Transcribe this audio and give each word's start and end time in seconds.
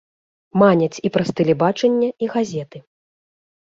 Маняць 0.61 1.01
і 1.09 1.13
праз 1.19 1.29
тэлебачанне 1.41 2.09
і 2.25 2.35
газеты. 2.37 2.77